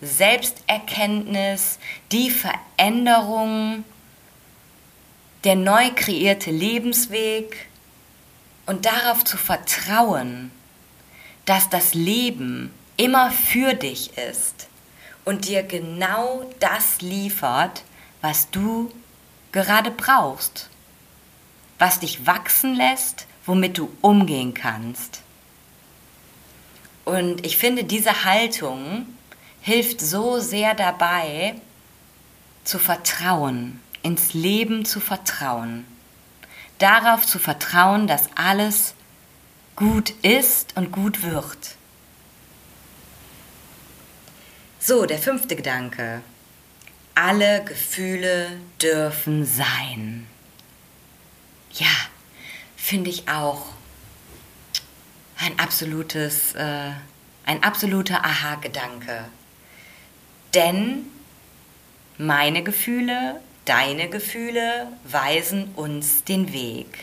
Selbsterkenntnis, 0.00 1.78
die 2.10 2.30
Veränderung, 2.30 3.84
der 5.44 5.56
neu 5.56 5.90
kreierte 5.94 6.50
Lebensweg 6.50 7.68
und 8.66 8.86
darauf 8.86 9.24
zu 9.24 9.36
vertrauen, 9.36 10.52
dass 11.44 11.68
das 11.68 11.94
Leben 11.94 12.72
immer 12.96 13.32
für 13.32 13.74
dich 13.74 14.16
ist 14.16 14.68
und 15.24 15.48
dir 15.48 15.62
genau 15.62 16.48
das 16.60 17.00
liefert, 17.00 17.82
was 18.20 18.50
du 18.50 18.92
gerade 19.50 19.90
brauchst, 19.90 20.70
was 21.82 21.98
dich 21.98 22.28
wachsen 22.28 22.76
lässt, 22.76 23.26
womit 23.44 23.76
du 23.76 23.90
umgehen 24.02 24.54
kannst. 24.54 25.20
Und 27.04 27.44
ich 27.44 27.56
finde, 27.56 27.82
diese 27.82 28.24
Haltung 28.24 29.06
hilft 29.62 30.00
so 30.00 30.38
sehr 30.38 30.76
dabei, 30.76 31.56
zu 32.62 32.78
vertrauen, 32.78 33.80
ins 34.04 34.32
Leben 34.32 34.84
zu 34.84 35.00
vertrauen, 35.00 35.84
darauf 36.78 37.26
zu 37.26 37.40
vertrauen, 37.40 38.06
dass 38.06 38.30
alles 38.36 38.94
gut 39.74 40.10
ist 40.22 40.76
und 40.76 40.92
gut 40.92 41.24
wird. 41.24 41.74
So, 44.78 45.04
der 45.04 45.18
fünfte 45.18 45.56
Gedanke. 45.56 46.22
Alle 47.16 47.64
Gefühle 47.64 48.60
dürfen 48.80 49.44
sein. 49.44 50.28
Ja, 51.74 51.86
finde 52.76 53.10
ich 53.10 53.28
auch 53.28 53.66
ein 55.38 55.58
absolutes, 55.58 56.54
äh, 56.54 56.90
ein 57.46 57.62
absoluter 57.62 58.24
Aha-Gedanke. 58.24 59.24
Denn 60.54 61.06
meine 62.18 62.62
Gefühle, 62.62 63.40
deine 63.64 64.08
Gefühle 64.08 64.88
weisen 65.04 65.72
uns 65.74 66.24
den 66.24 66.52
Weg. 66.52 66.98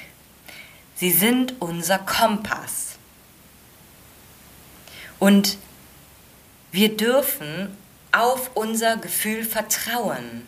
Sie 0.96 1.12
sind 1.12 1.56
unser 1.60 1.98
Kompass. 1.98 2.98
Und 5.18 5.58
wir 6.72 6.96
dürfen 6.96 7.76
auf 8.12 8.52
unser 8.56 8.98
Gefühl 8.98 9.44
vertrauen. 9.44 10.48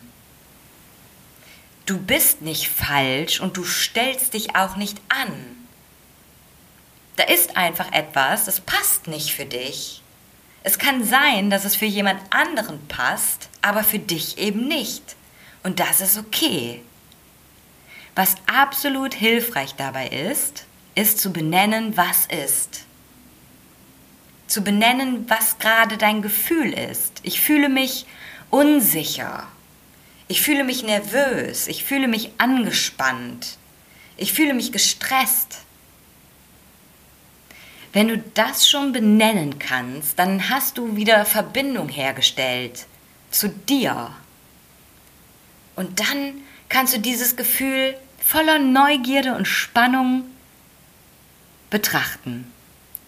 Du 1.86 1.98
bist 1.98 2.42
nicht 2.42 2.68
falsch 2.68 3.40
und 3.40 3.56
du 3.56 3.64
stellst 3.64 4.34
dich 4.34 4.54
auch 4.54 4.76
nicht 4.76 5.00
an. 5.08 5.32
Da 7.16 7.24
ist 7.24 7.56
einfach 7.56 7.92
etwas, 7.92 8.44
das 8.44 8.60
passt 8.60 9.08
nicht 9.08 9.32
für 9.32 9.44
dich. 9.44 10.02
Es 10.62 10.78
kann 10.78 11.04
sein, 11.04 11.50
dass 11.50 11.64
es 11.64 11.74
für 11.74 11.86
jemand 11.86 12.20
anderen 12.30 12.86
passt, 12.86 13.48
aber 13.62 13.82
für 13.82 13.98
dich 13.98 14.38
eben 14.38 14.68
nicht. 14.68 15.16
Und 15.64 15.80
das 15.80 16.00
ist 16.00 16.16
okay. 16.18 16.82
Was 18.14 18.36
absolut 18.46 19.14
hilfreich 19.14 19.74
dabei 19.74 20.08
ist, 20.08 20.64
ist 20.94 21.18
zu 21.18 21.32
benennen, 21.32 21.96
was 21.96 22.26
ist. 22.26 22.84
Zu 24.46 24.62
benennen, 24.62 25.28
was 25.28 25.58
gerade 25.58 25.96
dein 25.96 26.22
Gefühl 26.22 26.72
ist. 26.72 27.20
Ich 27.22 27.40
fühle 27.40 27.68
mich 27.68 28.06
unsicher. 28.50 29.48
Ich 30.28 30.42
fühle 30.42 30.64
mich 30.64 30.82
nervös. 30.82 31.68
Ich 31.68 31.84
fühle 31.84 32.08
mich 32.08 32.30
angespannt. 32.38 33.58
Ich 34.16 34.32
fühle 34.32 34.54
mich 34.54 34.72
gestresst. 34.72 35.58
Wenn 37.92 38.08
du 38.08 38.18
das 38.18 38.68
schon 38.68 38.92
benennen 38.92 39.58
kannst, 39.58 40.18
dann 40.18 40.48
hast 40.48 40.78
du 40.78 40.96
wieder 40.96 41.24
Verbindung 41.26 41.88
hergestellt 41.88 42.86
zu 43.30 43.48
dir. 43.48 44.10
Und 45.76 46.00
dann 46.00 46.34
kannst 46.68 46.94
du 46.94 46.98
dieses 46.98 47.36
Gefühl 47.36 47.96
voller 48.18 48.58
Neugierde 48.58 49.34
und 49.34 49.46
Spannung 49.46 50.24
betrachten. 51.68 52.50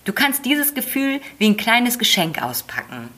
Du 0.04 0.12
kannst 0.12 0.44
dieses 0.44 0.74
Gefühl 0.74 1.20
wie 1.38 1.46
ein 1.46 1.56
kleines 1.56 1.98
Geschenk 1.98 2.42
auspacken. 2.42 3.08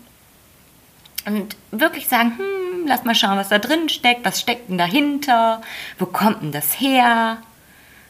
Und 1.26 1.56
wirklich 1.72 2.08
sagen, 2.08 2.38
hm, 2.38 2.86
lass 2.86 3.04
mal 3.04 3.14
schauen, 3.14 3.36
was 3.36 3.50
da 3.50 3.58
drin 3.58 3.88
steckt, 3.88 4.24
was 4.24 4.40
steckt 4.40 4.70
denn 4.70 4.78
dahinter, 4.78 5.60
wo 5.98 6.06
kommt 6.06 6.42
denn 6.42 6.52
das 6.52 6.80
her? 6.80 7.38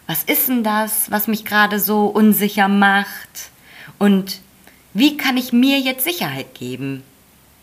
was 0.06 0.23
ist 0.25 0.49
denn 0.49 0.62
das, 0.62 1.11
was 1.11 1.26
mich 1.26 1.44
gerade 1.44 1.80
so 1.80 2.06
unsicher 2.06 2.68
macht? 2.68 3.50
Und 3.99 4.40
wie 4.94 5.16
kann 5.16 5.37
ich 5.37 5.52
mir 5.52 5.78
jetzt 5.80 6.04
Sicherheit 6.04 6.54
geben? 6.54 7.02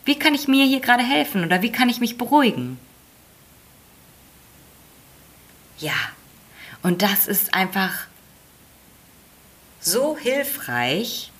Wie 0.04 0.18
kann 0.18 0.34
ich 0.34 0.46
mir 0.46 0.66
hier 0.66 0.80
gerade 0.80 1.02
helfen 1.02 1.44
oder 1.44 1.62
wie 1.62 1.72
kann 1.72 1.88
ich 1.88 2.00
mich 2.00 2.18
beruhigen? 2.18 2.78
Ja, 5.78 5.94
und 6.82 7.02
das 7.02 7.26
ist 7.26 7.54
einfach 7.54 8.06
so 9.80 10.16
hilfreich, 10.16 11.32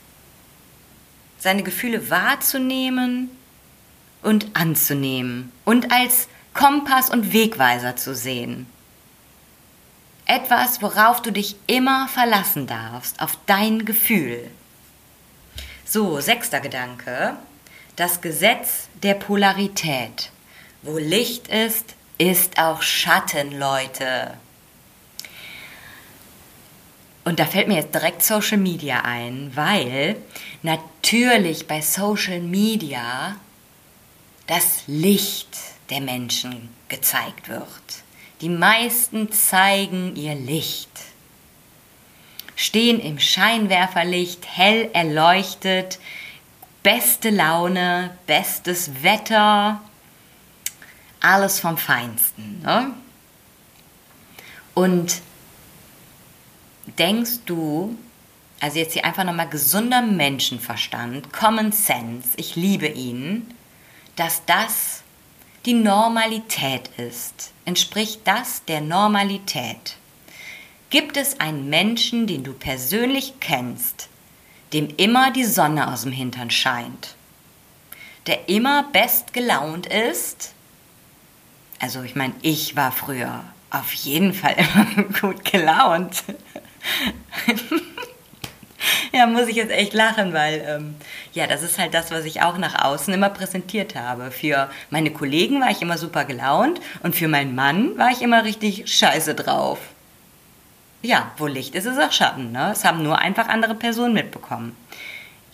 seine 1.39 1.63
Gefühle 1.63 2.09
wahrzunehmen 2.09 3.31
und 4.25 4.57
anzunehmen 4.57 5.53
und 5.65 5.93
als 5.93 6.29
Kompass 6.55 7.11
und 7.11 7.33
Wegweiser 7.33 7.97
zu 7.97 8.15
sehen. 8.15 8.67
Etwas, 10.27 10.81
worauf 10.81 11.21
du 11.21 11.31
dich 11.31 11.57
immer 11.67 12.09
verlassen 12.09 12.67
darfst, 12.67 13.21
auf 13.21 13.39
dein 13.47 13.85
Gefühl. 13.85 14.51
So, 15.85 16.19
sechster 16.21 16.61
Gedanke. 16.61 17.37
Das 17.97 18.21
Gesetz 18.21 18.89
der 19.03 19.15
Polarität. 19.15 20.31
Wo 20.83 20.97
Licht 20.97 21.49
ist, 21.49 21.95
ist 22.19 22.59
auch 22.59 22.83
Schatten, 22.83 23.59
Leute. 23.59 24.35
Und 27.25 27.39
da 27.39 27.47
fällt 27.47 27.69
mir 27.69 27.77
jetzt 27.77 27.95
direkt 27.95 28.23
Social 28.23 28.59
Media 28.59 29.03
ein, 29.03 29.53
weil 29.55 30.17
natürlich 30.63 31.67
bei 31.67 31.81
Social 31.81 32.41
Media 32.41 33.37
das 34.47 34.85
Licht 34.87 35.57
der 35.91 36.01
Menschen 36.01 36.71
gezeigt 36.89 37.49
wird. 37.49 37.69
Die 38.41 38.49
meisten 38.49 39.33
zeigen 39.33 40.17
ihr 40.17 40.35
Licht, 40.35 40.91
stehen 42.57 43.01
im 43.01 43.19
Scheinwerferlicht, 43.19 44.47
hell 44.47 44.91
erleuchtet, 44.93 45.99
beste 46.83 47.31
Laune, 47.31 48.17
bestes 48.27 49.03
Wetter, 49.03 49.81
alles 51.21 51.59
vom 51.59 51.79
Feinsten. 51.79 52.61
Ne? 52.63 52.93
Und 54.75 55.23
denkst 56.99 57.41
du, 57.47 57.97
also 58.61 58.79
jetzt 58.79 58.93
hier 58.93 59.05
einfach 59.05 59.25
nochmal 59.25 59.49
gesunder 59.49 60.03
Menschenverstand, 60.03 61.33
Common 61.33 61.73
Sense, 61.73 62.31
ich 62.37 62.57
liebe 62.57 62.89
ihn, 62.89 63.47
dass 64.17 64.45
das 64.47 65.03
die 65.67 65.75
Normalität 65.75 66.91
ist? 66.97 67.53
Entspricht 67.65 68.21
das 68.25 68.65
der 68.67 68.81
Normalität? 68.81 69.97
Gibt 70.91 71.17
es 71.17 71.41
einen 71.41 71.69
Menschen, 71.69 72.27
den 72.27 72.45
du 72.45 72.53
persönlich 72.53 73.35
kennst, 73.41 74.09
dem 74.73 74.89
immer 74.97 75.33
die 75.33 75.45
Sonne 75.45 75.93
aus 75.93 76.03
dem 76.03 76.13
Hintern 76.13 76.51
scheint, 76.51 77.17
der 78.27 78.49
immer 78.49 78.85
bestgelaunt 78.93 79.87
ist? 79.87 80.53
Also 81.81 82.03
ich 82.03 82.15
meine, 82.15 82.35
ich 82.43 82.77
war 82.77 82.93
früher 82.93 83.45
auf 83.71 83.93
jeden 83.93 84.33
Fall 84.33 84.55
immer 84.75 85.05
gut 85.21 85.45
gelaunt. 85.45 86.23
ja, 89.13 89.27
muss 89.27 89.49
ich 89.49 89.57
jetzt 89.57 89.73
echt 89.73 89.95
lachen, 89.95 90.33
weil 90.33 90.65
ähm, 90.67 90.95
ja, 91.33 91.47
das 91.47 91.63
ist 91.63 91.79
halt 91.79 91.95
das, 91.95 92.11
was 92.11 92.25
ich 92.25 92.43
auch 92.43 92.59
nach 92.59 92.85
außen 92.85 93.13
immer 93.13 93.31
präsentiert 93.31 93.95
habe. 93.95 94.31
Für 94.31 94.71
meine 94.91 95.11
Kollegen 95.11 95.61
war 95.61 95.71
ich 95.71 95.83
immer 95.83 95.99
super 95.99 96.25
gelaunt 96.25 96.81
und 97.03 97.15
für 97.15 97.29
meinen 97.29 97.55
Mann 97.55 97.97
war 97.99 98.11
ich 98.11 98.23
immer 98.23 98.45
richtig 98.45 98.85
scheiße 98.87 99.35
drauf. 99.35 99.79
Ja, 101.03 101.33
wo 101.37 101.47
Licht 101.47 101.75
ist, 101.75 101.85
ist 101.85 102.01
auch 102.01 102.13
Schatten. 102.13 102.53
Ne? 102.53 102.71
Es 102.73 102.85
haben 102.85 103.03
nur 103.03 103.19
einfach 103.19 103.49
andere 103.49 103.75
Personen 103.75 104.15
mitbekommen. 104.15 104.75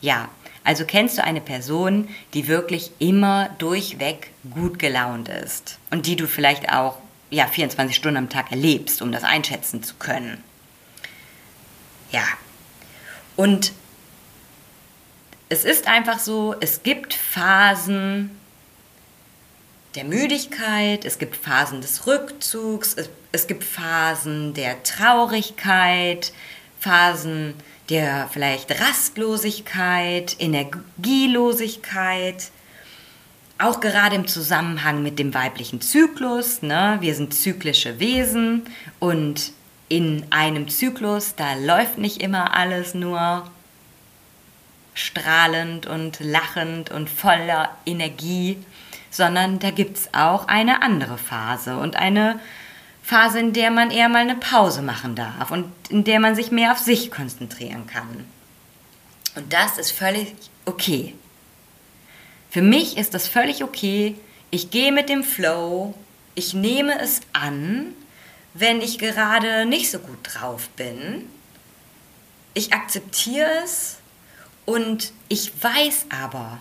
Ja, 0.01 0.29
also 0.63 0.85
kennst 0.85 1.19
du 1.19 1.25
eine 1.25 1.41
Person, 1.41 2.09
die 2.35 2.47
wirklich 2.47 2.93
immer 2.99 3.51
durchweg 3.59 4.31
gut 4.55 4.79
gelaunt 4.79 5.29
ist 5.29 5.79
und 5.91 6.07
die 6.07 6.17
du 6.17 6.27
vielleicht 6.27 6.73
auch 6.73 6.99
ja, 7.31 7.47
24 7.47 7.97
Stunden 7.97 8.19
am 8.19 8.29
Tag 8.29 8.51
erlebst, 8.51 9.03
um 9.03 9.13
das 9.13 9.25
einschätzen 9.25 9.83
zu 9.83 9.95
können. 9.95 10.43
Ja. 12.13 12.23
Und 13.41 13.73
es 15.49 15.65
ist 15.65 15.87
einfach 15.87 16.19
so, 16.19 16.55
es 16.61 16.83
gibt 16.83 17.15
Phasen 17.15 18.39
der 19.95 20.05
Müdigkeit, 20.05 21.07
es 21.07 21.19
gibt 21.19 21.37
Phasen 21.37 21.81
des 21.81 22.07
Rückzugs, 22.07 22.93
es, 22.93 23.09
es 23.33 23.47
gibt 23.47 23.65
Phasen 23.65 24.53
der 24.53 24.83
Traurigkeit, 24.83 26.35
Phasen 26.81 27.55
der 27.89 28.29
vielleicht 28.31 28.79
Rastlosigkeit, 28.79 30.37
Energielosigkeit, 30.39 32.51
auch 33.57 33.81
gerade 33.81 34.17
im 34.17 34.27
Zusammenhang 34.27 35.03
mit 35.03 35.19
dem 35.19 35.33
weiblichen 35.33 35.81
Zyklus. 35.81 36.61
Ne? 36.61 36.99
Wir 37.01 37.15
sind 37.15 37.33
zyklische 37.33 38.01
Wesen 38.01 38.65
und 38.99 39.55
in 39.91 40.25
einem 40.31 40.69
Zyklus, 40.69 41.35
da 41.35 41.55
läuft 41.55 41.99
nicht 41.99 42.23
immer 42.23 42.57
alles 42.57 42.95
nur 42.95 43.51
strahlend 44.95 45.87
und 45.87 46.21
lachend 46.21 46.91
und 46.91 47.11
voller 47.11 47.77
Energie, 47.85 48.57
sondern 49.11 49.59
da 49.59 49.73
gibt 49.73 49.97
es 49.97 50.15
auch 50.15 50.47
eine 50.47 50.83
andere 50.83 51.19
Phase 51.19 51.77
und 51.77 51.97
eine 51.97 52.39
Phase, 53.03 53.41
in 53.41 53.53
der 53.53 53.73
man 53.73 53.91
eher 53.91 54.09
mal 54.09 54.21
eine 54.21 54.37
Pause 54.37 54.81
machen 54.81 55.17
darf 55.17 55.51
und 55.51 55.73
in 55.89 56.05
der 56.05 56.21
man 56.21 56.37
sich 56.37 56.53
mehr 56.53 56.71
auf 56.71 56.79
sich 56.79 57.11
konzentrieren 57.11 57.89
kann. 57.89 58.25
Und 59.35 59.53
das 59.53 59.77
ist 59.77 59.91
völlig 59.91 60.33
okay. 60.67 61.15
Für 62.49 62.63
mich 62.63 62.97
ist 62.97 63.13
das 63.15 63.27
völlig 63.27 63.65
okay. 63.65 64.15
Ich 64.53 64.71
gehe 64.71 64.93
mit 64.93 65.09
dem 65.09 65.25
Flow, 65.25 65.95
ich 66.37 66.55
nehme 66.55 67.01
es 67.01 67.23
an 67.33 67.95
wenn 68.55 68.81
ich 68.81 68.99
gerade 68.99 69.67
nicht 69.67 69.91
so 69.91 69.99
gut 69.99 70.19
drauf 70.23 70.69
bin. 70.71 71.29
Ich 72.55 72.73
akzeptiere 72.73 73.63
es 73.65 73.99
und 74.65 75.13
ich 75.29 75.53
weiß 75.63 76.07
aber, 76.11 76.59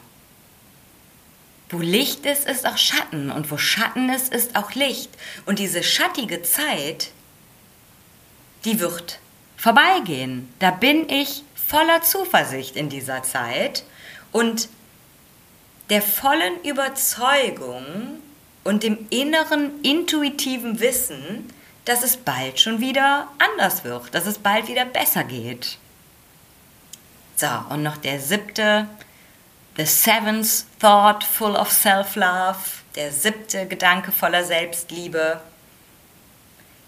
wo 1.69 1.79
Licht 1.79 2.25
ist, 2.25 2.47
ist 2.47 2.65
auch 2.65 2.77
Schatten 2.77 3.29
und 3.31 3.51
wo 3.51 3.57
Schatten 3.57 4.09
ist, 4.09 4.33
ist 4.33 4.55
auch 4.55 4.73
Licht. 4.73 5.11
Und 5.45 5.59
diese 5.59 5.83
schattige 5.83 6.41
Zeit, 6.41 7.11
die 8.65 8.79
wird 8.79 9.19
vorbeigehen. 9.55 10.51
Da 10.59 10.71
bin 10.71 11.09
ich 11.09 11.43
voller 11.55 12.01
Zuversicht 12.01 12.75
in 12.75 12.89
dieser 12.89 13.21
Zeit 13.21 13.83
und 14.31 14.69
der 15.89 16.01
vollen 16.01 16.63
Überzeugung 16.63 17.83
und 18.63 18.83
dem 18.83 19.07
inneren 19.09 19.81
intuitiven 19.83 20.79
Wissen, 20.79 21.51
dass 21.89 22.03
es 22.03 22.17
bald 22.17 22.59
schon 22.59 22.81
wieder 22.81 23.27
anders 23.39 23.83
wird, 23.83 24.13
dass 24.13 24.27
es 24.27 24.37
bald 24.37 24.67
wieder 24.67 24.85
besser 24.85 25.23
geht. 25.23 25.79
So, 27.35 27.47
und 27.69 27.81
noch 27.81 27.97
der 27.97 28.19
siebte, 28.19 28.87
the 29.75 29.87
seventh 29.87 30.65
thought 30.79 31.23
full 31.23 31.55
of 31.55 31.71
self-love, 31.71 32.59
der 32.93 33.11
siebte 33.11 33.65
Gedanke 33.65 34.11
voller 34.11 34.43
Selbstliebe. 34.43 35.41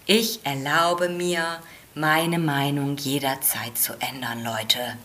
Ich 0.06 0.46
erlaube 0.46 1.08
mir, 1.08 1.58
meine 1.94 2.38
Meinung 2.38 2.96
jederzeit 2.96 3.76
zu 3.76 3.94
ändern, 3.94 4.44
Leute. 4.44 4.96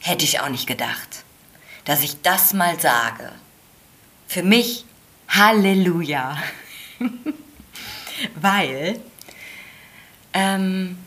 Hätte 0.00 0.24
ich 0.24 0.40
auch 0.40 0.48
nicht 0.48 0.66
gedacht, 0.66 1.22
dass 1.84 2.02
ich 2.02 2.22
das 2.22 2.54
mal 2.54 2.80
sage. 2.80 3.30
Für 4.26 4.42
mich 4.42 4.84
Halleluja. 5.28 6.36
weil 8.34 9.00
ähm, 10.32 10.98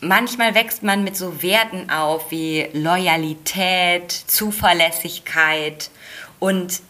manchmal 0.00 0.54
wächst 0.54 0.82
man 0.82 1.04
mit 1.04 1.16
so 1.16 1.42
Werten 1.42 1.90
auf 1.90 2.30
wie 2.30 2.68
Loyalität, 2.72 4.10
Zuverlässigkeit 4.10 5.90
und 6.38 6.80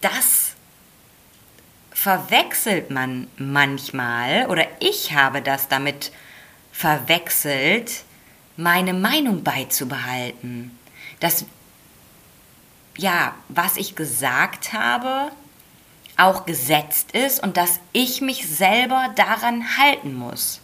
das 0.00 0.54
verwechselt 1.92 2.90
man 2.90 3.28
manchmal 3.36 4.46
oder 4.46 4.66
ich 4.80 5.12
habe 5.12 5.42
das 5.42 5.68
damit 5.68 6.12
verwechselt, 6.72 8.04
meine 8.56 8.94
Meinung 8.94 9.42
beizubehalten. 9.42 10.78
Das, 11.20 11.44
ja, 12.96 13.34
was 13.48 13.76
ich 13.76 13.96
gesagt 13.96 14.72
habe, 14.72 15.30
auch 16.20 16.46
gesetzt 16.46 17.12
ist 17.12 17.42
und 17.42 17.56
dass 17.56 17.80
ich 17.92 18.20
mich 18.20 18.46
selber 18.48 19.10
daran 19.16 19.78
halten 19.78 20.14
muss. 20.14 20.60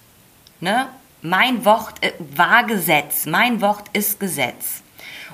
Ne? 0.60 0.88
Mein 1.22 1.64
Wort 1.64 2.02
äh, 2.02 2.12
war 2.18 2.64
Gesetz, 2.64 3.26
mein 3.26 3.60
Wort 3.60 3.88
ist 3.92 4.20
Gesetz. 4.20 4.82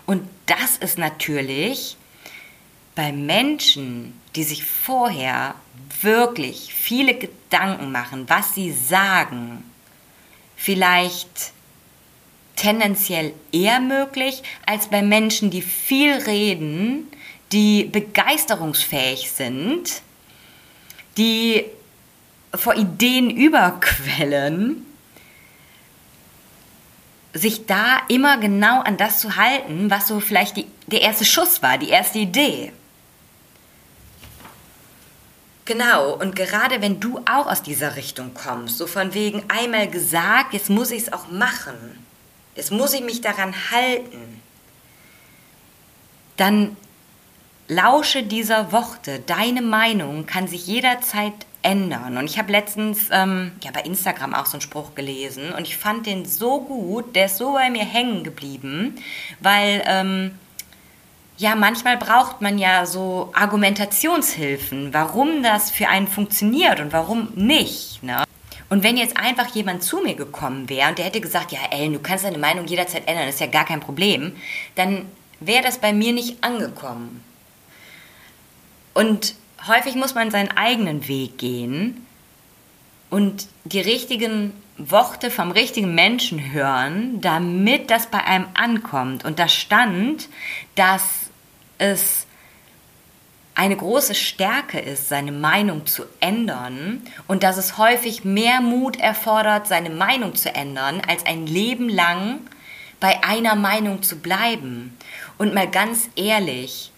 Und 0.07 0.29
das 0.47 0.77
ist 0.79 0.99
natürlich 0.99 1.97
bei 2.95 3.13
Menschen, 3.13 4.21
die 4.35 4.45
sich 4.45 4.65
vorher 4.65 5.55
wirklich 6.01 6.75
viele 6.75 7.15
Gedanken 7.15 7.93
machen, 7.93 8.29
was 8.29 8.55
sie 8.55 8.73
sagen, 8.73 9.65
vielleicht 10.57 11.53
tendenziell 12.57 13.33
eher 13.51 13.81
möglich 13.81 14.43
als 14.67 14.89
bei 14.89 15.03
Menschen, 15.03 15.51
die 15.51 15.63
viel 15.63 16.13
reden, 16.13 17.09
die 17.53 17.85
begeisterungsfähig 17.85 19.31
sind, 19.31 20.03
die 21.17 21.65
vor 22.55 22.75
Ideen 22.75 23.31
überquellen, 23.31 24.87
sich 27.35 27.67
da 27.67 27.99
immer 28.09 28.39
genau 28.39 28.81
an 28.81 28.97
das 28.97 29.21
zu 29.21 29.37
halten, 29.37 29.91
was 29.91 30.09
so 30.09 30.21
vielleicht 30.21 30.57
die, 30.57 30.67
der 30.87 31.01
erste 31.01 31.25
Schuss 31.25 31.63
war, 31.63 31.79
die 31.79 31.89
erste 31.89 32.19
Idee. 32.19 32.73
Genau, 35.65 36.15
und 36.15 36.35
gerade 36.35 36.83
wenn 36.83 37.01
du 37.01 37.21
auch 37.21 37.47
aus 37.47 37.63
dieser 37.63 37.97
Richtung 37.97 38.35
kommst, 38.35 38.79
so 38.79 38.87
von 38.87 39.15
wegen 39.15 39.45
einmal 39.49 39.89
gesagt, 39.89 40.53
jetzt 40.53 40.69
muss 40.69 40.91
ich 40.91 41.03
es 41.03 41.13
auch 41.13 41.29
machen, 41.29 42.05
jetzt 42.57 42.73
muss 42.73 42.93
ich 42.93 43.01
mich 43.01 43.21
daran 43.21 43.55
halten, 43.71 44.43
dann 46.37 46.77
Lausche 47.75 48.23
dieser 48.23 48.73
Worte. 48.73 49.21
Deine 49.21 49.63
Meinung 49.63 50.27
kann 50.27 50.47
sich 50.47 50.67
jederzeit 50.67 51.33
ändern. 51.63 52.19
Und 52.19 52.27
ich 52.27 52.39
habe 52.39 52.53
letztens 52.53 53.09
ähm, 53.11 53.53
ja, 53.63 53.71
bei 53.73 53.81
Instagram 53.83 54.35
auch 54.35 54.47
so 54.47 54.55
einen 54.55 54.61
Spruch 54.61 54.95
gelesen 54.95 55.53
und 55.53 55.67
ich 55.67 55.77
fand 55.77 56.07
den 56.07 56.27
so 56.27 56.61
gut, 56.61 57.15
der 57.15 57.27
ist 57.27 57.39
so 57.39 57.53
bei 57.53 57.71
mir 57.71 57.85
hängen 57.85 58.25
geblieben, 58.25 58.97
weil 59.41 59.83
ähm, 59.87 60.33
ja, 61.39 61.55
manchmal 61.55 61.97
braucht 61.97 62.41
man 62.41 62.59
ja 62.59 62.85
so 62.85 63.31
Argumentationshilfen, 63.33 64.93
warum 64.93 65.43
das 65.43 65.71
für 65.71 65.89
einen 65.89 66.09
funktioniert 66.09 66.81
und 66.81 66.93
warum 66.93 67.33
nicht. 67.35 68.03
Ne? 68.03 68.25
Und 68.69 68.83
wenn 68.83 68.97
jetzt 68.97 69.17
einfach 69.17 69.55
jemand 69.55 69.83
zu 69.83 69.99
mir 69.99 70.15
gekommen 70.15 70.69
wäre 70.69 70.89
und 70.89 70.99
der 70.99 71.07
hätte 71.07 71.21
gesagt, 71.21 71.53
ja, 71.53 71.59
Ellen, 71.71 71.95
du 71.95 71.99
kannst 72.01 72.25
deine 72.25 72.39
Meinung 72.39 72.67
jederzeit 72.67 73.07
ändern, 73.07 73.29
ist 73.29 73.41
ja 73.41 73.47
gar 73.47 73.65
kein 73.65 73.81
Problem, 73.81 74.37
dann 74.75 75.07
wäre 75.41 75.63
das 75.63 75.79
bei 75.79 75.93
mir 75.93 76.13
nicht 76.13 76.43
angekommen. 76.45 77.23
Und 78.95 79.35
häufig 79.67 79.95
muss 79.95 80.15
man 80.15 80.31
seinen 80.31 80.51
eigenen 80.57 81.09
Weg 81.09 81.39
gehen 81.39 82.07
und 83.11 83.47
die 83.65 83.81
richtigen 83.81 84.53
Worte 84.79 85.31
vom 85.31 85.51
richtigen 85.51 85.95
Menschen 85.95 86.53
hören, 86.53 87.21
damit 87.21 87.91
das 87.91 88.07
bei 88.07 88.25
einem 88.25 88.47
ankommt. 88.55 89.25
Und 89.25 89.39
da 89.39 89.49
stand, 89.49 90.29
dass 90.75 91.03
es 91.79 92.27
eine 93.55 93.77
große 93.77 94.15
Stärke 94.15 94.79
ist, 94.81 95.09
seine 95.09 95.33
Meinung 95.33 95.87
zu 95.87 96.05
ändern 96.21 97.03
und 97.29 97.43
dass 97.43 97.59
es 97.59 97.77
häufig 97.77 98.25
mehr 98.25 98.61
Mut 98.61 98.99
erfordert, 98.99 99.67
seine 99.67 99.91
Meinung 99.91 100.35
zu 100.35 100.55
ändern, 100.55 101.03
als 101.07 101.27
ein 101.27 101.47
Leben 101.47 101.89
lang 101.89 102.41
bei 102.99 103.23
einer 103.23 103.57
Meinung 103.57 104.03
zu 104.03 104.21
bleiben. 104.21 104.97
Und 105.37 105.55
mal 105.55 105.69
ganz 105.69 106.09
ehrlich, 106.17 106.92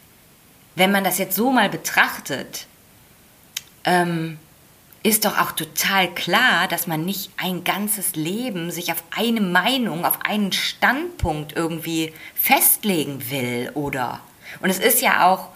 wenn 0.76 0.92
man 0.92 1.04
das 1.04 1.18
jetzt 1.18 1.37
so 1.37 1.50
mal 1.50 1.68
betrachtet, 1.68 2.66
ähm, 3.84 4.38
ist 5.02 5.26
doch 5.26 5.38
auch 5.38 5.52
total 5.52 6.08
klar, 6.14 6.66
dass 6.66 6.87
man 6.87 7.04
nicht 7.04 7.30
ein 7.37 7.62
ganzes 7.62 8.16
Leben 8.16 8.70
sich 8.70 8.90
auf 8.90 9.04
eine 9.14 9.42
Meinung, 9.42 10.06
auf 10.06 10.18
einen 10.24 10.50
Standpunkt 10.52 11.54
irgendwie 11.54 12.14
festlegen 12.34 13.30
will, 13.30 13.70
oder? 13.74 14.20
Und 14.62 14.70
es 14.70 14.78
ist 14.78 15.02
ja 15.02 15.30
auch 15.30 15.50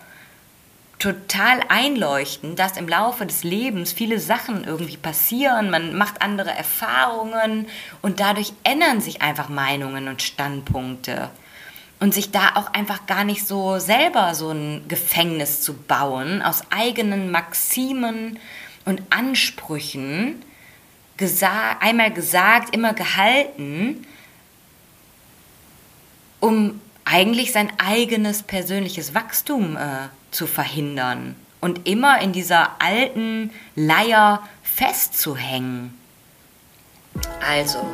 total 0.98 1.61
einleuchtend, 1.68 2.59
dass 2.59 2.76
im 2.76 2.88
Laufe 2.88 3.24
des 3.24 3.42
Lebens 3.42 3.92
viele 3.92 4.18
Sachen 4.18 4.64
irgendwie 4.64 4.96
passieren, 4.96 5.70
man 5.70 5.96
macht 5.96 6.20
andere 6.20 6.50
Erfahrungen 6.50 7.68
und 8.02 8.20
dadurch 8.20 8.52
ändern 8.64 9.00
sich 9.00 9.22
einfach 9.22 9.48
Meinungen 9.48 10.09
und 10.09 10.22
Standpunkte 10.22 11.31
und 12.01 12.15
sich 12.15 12.31
da 12.31 12.53
auch 12.55 12.73
einfach 12.73 13.07
gar 13.07 13.25
nicht 13.25 13.47
so 13.47 13.79
selber 13.79 14.35
so 14.35 14.51
ein 14.51 14.87
Gefängnis 14.89 15.63
zu 15.63 15.75
bauen 15.75 16.43
aus 16.43 16.63
eigenen 16.71 17.31
Maximen 17.31 18.39
und 18.85 19.03
Ansprüchen, 19.11 20.43
gesa 21.17 21.77
einmal 21.81 22.13
gesagt, 22.13 22.75
immer 22.75 22.95
gehalten, 22.95 24.07
um 26.41 26.81
eigentlich 27.05 27.53
sein 27.53 27.73
eigenes 27.79 28.43
persönliches 28.43 29.15
Wachstum 29.15 29.77
äh, 29.77 30.09
zu 30.31 30.47
verhindern 30.47 31.35
und 31.61 31.89
immer 31.89 32.21
in 32.21 32.33
dieser 32.33 32.81
alten 32.81 33.51
Leier 33.75 34.43
festzuhängen. 34.63 35.99
Also, 37.45 37.85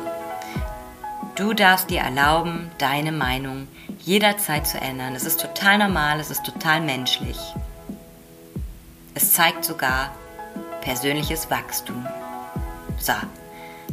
du 1.35 1.53
darfst 1.53 1.89
dir 1.89 2.01
erlauben, 2.01 2.69
deine 2.77 3.11
Meinung 3.11 3.67
jederzeit 4.05 4.67
zu 4.67 4.79
ändern. 4.79 5.15
Es 5.15 5.25
ist 5.25 5.41
total 5.41 5.79
normal, 5.79 6.19
es 6.19 6.29
ist 6.29 6.45
total 6.45 6.79
menschlich. 6.79 7.37
Es 9.15 9.33
zeigt 9.33 9.65
sogar 9.65 10.11
persönliches 10.81 11.49
Wachstum. 11.49 12.05
So, 12.99 13.13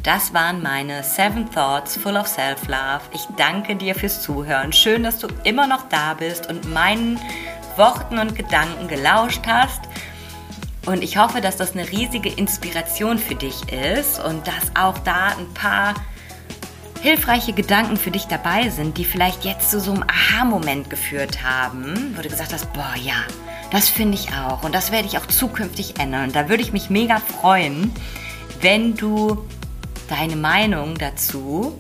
das 0.03 0.35
waren 0.35 0.63
meine 0.63 1.03
Seven 1.03 1.51
Thoughts 1.51 1.97
Full 1.97 2.17
of 2.17 2.27
Self-Love. 2.27 3.01
Ich 3.13 3.27
danke 3.37 3.75
dir 3.75 3.95
fürs 3.95 4.21
Zuhören. 4.21 4.73
Schön, 4.73 5.03
dass 5.03 5.19
du 5.19 5.29
immer 5.45 5.67
noch 5.67 5.89
da 5.89 6.15
bist 6.15 6.49
und 6.49 6.71
meinen 6.71 7.19
Worten 7.77 8.19
und 8.19 8.35
Gedanken 8.35 8.89
gelauscht 8.89 9.47
hast. 9.47 9.81
Und 10.85 11.03
ich 11.03 11.17
hoffe, 11.17 11.41
dass 11.41 11.57
das 11.57 11.73
eine 11.73 11.89
riesige 11.89 12.29
Inspiration 12.29 13.19
für 13.19 13.37
dich 13.37 13.73
ist 13.73 14.23
und 14.23 14.47
dass 14.47 14.75
auch 14.75 14.99
da 14.99 15.29
ein 15.39 15.55
paar 15.55 15.95
hilfreiche 17.03 17.53
Gedanken 17.53 17.97
für 17.97 18.13
dich 18.13 18.27
dabei 18.27 18.71
sind, 18.71 18.97
die 18.97 19.05
vielleicht 19.05 19.45
jetzt 19.45 19.73
zu 19.73 19.81
so 19.81 19.93
einem 19.93 20.05
Aha-Moment 20.05 20.89
geführt 20.89 21.43
haben, 21.43 22.15
wo 22.17 22.23
du 22.23 22.29
gesagt 22.29 22.53
hast, 22.53 22.73
boah, 22.73 22.95
ja, 23.03 23.25
das 23.73 23.89
finde 23.89 24.17
ich 24.17 24.33
auch 24.33 24.63
und 24.63 24.73
das 24.73 24.93
werde 24.93 25.09
ich 25.09 25.19
auch 25.19 25.27
zukünftig 25.27 25.99
ändern. 25.99 26.27
Und 26.29 26.37
da 26.37 26.49
würde 26.49 26.63
ich 26.63 26.73
mich 26.73 26.91
mega 26.91 27.19
freuen, 27.19 27.93
wenn 28.61 28.95
du 28.95 29.45
deine 30.09 30.37
Meinung 30.37 30.97
dazu 30.97 31.77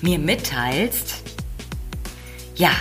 mir 0.00 0.18
mitteilst. 0.18 1.22
Ja, 2.56 2.72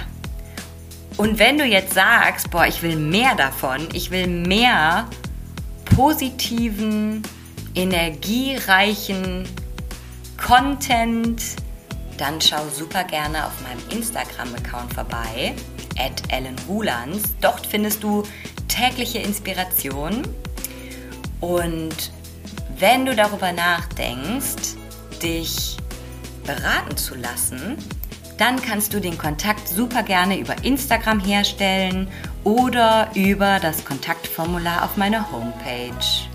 und 1.17 1.37
wenn 1.37 1.59
du 1.59 1.65
jetzt 1.65 1.93
sagst, 1.93 2.49
boah, 2.49 2.65
ich 2.65 2.81
will 2.81 2.95
mehr 2.95 3.35
davon, 3.35 3.87
ich 3.93 4.09
will 4.09 4.25
mehr 4.25 5.07
positiven, 5.95 7.21
energiereichen 7.75 9.47
Content, 10.37 11.41
dann 12.17 12.39
schau 12.41 12.67
super 12.69 13.03
gerne 13.03 13.45
auf 13.45 13.53
meinem 13.61 13.81
Instagram-Account 13.89 14.93
vorbei, 14.93 15.53
at 15.97 16.21
ellenrulands. 16.31 17.35
Dort 17.41 17.65
findest 17.65 18.03
du 18.03 18.23
tägliche 18.67 19.19
Inspiration. 19.19 20.21
Und 21.41 22.11
wenn 22.77 23.05
du 23.05 23.15
darüber 23.15 23.51
nachdenkst, 23.51 24.75
dich 25.21 25.77
beraten 26.45 26.95
zu 26.95 27.15
lassen, 27.15 27.77
dann 28.37 28.61
kannst 28.61 28.93
du 28.93 29.01
den 29.01 29.17
Kontakt 29.17 29.67
super 29.67 30.03
gerne 30.03 30.39
über 30.39 30.63
Instagram 30.63 31.19
herstellen 31.19 32.07
oder 32.43 33.09
über 33.15 33.59
das 33.59 33.83
Kontaktformular 33.83 34.85
auf 34.85 34.95
meiner 34.95 35.31
Homepage. 35.31 36.26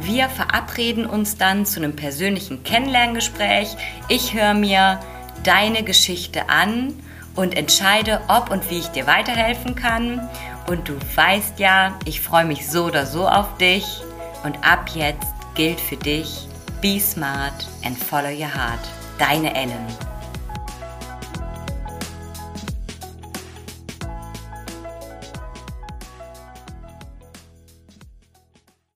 Wir 0.00 0.28
verabreden 0.28 1.06
uns 1.06 1.36
dann 1.36 1.66
zu 1.66 1.80
einem 1.80 1.94
persönlichen 1.94 2.64
Kennenlerngespräch. 2.64 3.76
Ich 4.08 4.34
höre 4.34 4.54
mir 4.54 5.00
deine 5.44 5.82
Geschichte 5.82 6.48
an 6.48 6.94
und 7.36 7.56
entscheide, 7.56 8.20
ob 8.28 8.50
und 8.50 8.70
wie 8.70 8.78
ich 8.78 8.88
dir 8.88 9.06
weiterhelfen 9.06 9.74
kann. 9.74 10.28
Und 10.66 10.88
du 10.88 10.94
weißt 11.14 11.58
ja, 11.58 11.98
ich 12.04 12.20
freue 12.20 12.44
mich 12.44 12.68
so 12.68 12.84
oder 12.86 13.06
so 13.06 13.28
auf 13.28 13.56
dich. 13.58 14.02
Und 14.42 14.56
ab 14.66 14.90
jetzt 14.94 15.26
gilt 15.54 15.80
für 15.80 15.96
dich, 15.96 16.48
be 16.80 16.98
smart 16.98 17.66
and 17.84 17.96
follow 17.96 18.30
your 18.30 18.52
heart. 18.52 18.80
Deine 19.18 19.54
Ellen. 19.54 20.13